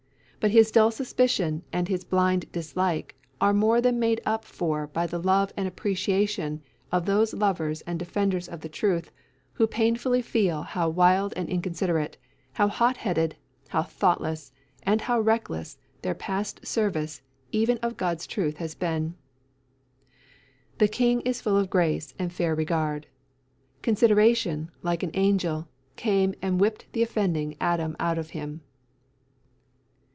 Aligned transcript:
But 0.43 0.49
his 0.49 0.71
dull 0.71 0.89
suspicion 0.89 1.61
and 1.71 1.87
his 1.87 2.03
blind 2.03 2.51
dislike 2.51 3.13
are 3.39 3.53
more 3.53 3.79
than 3.79 3.99
made 3.99 4.19
up 4.25 4.43
for 4.43 4.87
by 4.87 5.05
the 5.05 5.19
love 5.21 5.53
and 5.55 5.67
appreciation 5.67 6.63
of 6.91 7.05
those 7.05 7.35
lovers 7.35 7.81
and 7.81 7.99
defenders 7.99 8.49
of 8.49 8.61
the 8.61 8.67
truth 8.67 9.11
who 9.53 9.67
painfully 9.67 10.19
feel 10.23 10.63
how 10.63 10.89
wild 10.89 11.31
and 11.35 11.47
inconsiderate, 11.47 12.17
how 12.53 12.69
hot 12.69 12.97
headed, 12.97 13.35
how 13.67 13.83
thoughtless, 13.83 14.51
and 14.81 15.01
how 15.01 15.19
reckless 15.19 15.77
their 16.01 16.15
past 16.15 16.65
service 16.65 17.21
even 17.51 17.77
of 17.83 17.95
God's 17.95 18.25
truth 18.25 18.57
has 18.57 18.73
been. 18.73 19.13
"The 20.79 20.87
King 20.87 21.21
is 21.21 21.39
full 21.39 21.55
of 21.55 21.69
grace 21.69 22.15
and 22.17 22.33
fair 22.33 22.55
regard. 22.55 23.05
Consideration, 23.83 24.71
like 24.81 25.03
an 25.03 25.11
angel, 25.13 25.67
came 25.97 26.33
And 26.41 26.57
whipp'd 26.59 26.85
the 26.93 27.03
offending 27.03 27.57
Adam 27.59 27.95
out 27.99 28.17
of 28.17 28.31
him." 28.31 28.61